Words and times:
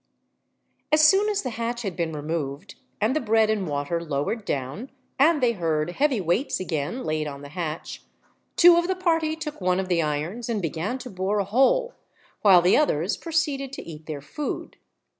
As 0.91 1.07
soon 1.07 1.29
as 1.29 1.43
the 1.43 1.51
hatch 1.51 1.83
had 1.83 1.95
been 1.95 2.11
removed, 2.11 2.73
and 2.99 3.15
the 3.15 3.19
bread 3.19 3.51
and 3.51 3.67
water 3.67 4.03
lowered 4.03 4.45
down, 4.45 4.89
and 5.19 5.43
they 5.43 5.51
heard 5.51 5.91
heavy 5.91 6.19
weights 6.19 6.59
again 6.59 7.03
laid 7.03 7.27
on 7.27 7.43
the 7.43 7.49
hatch, 7.49 8.01
two 8.55 8.77
of 8.77 8.87
the 8.87 8.95
party 8.95 9.35
took 9.35 9.61
one 9.61 9.79
of 9.79 9.89
the 9.89 10.01
irons 10.01 10.49
and 10.49 10.59
began 10.59 10.97
to 10.97 11.11
bore 11.11 11.37
a 11.37 11.43
hole, 11.45 11.93
while 12.41 12.63
the 12.63 12.75
others 12.75 13.15
proceeded 13.15 13.71
to 13.73 13.83
eat 13.87 14.07
their 14.07 14.21
food. 14.21 14.77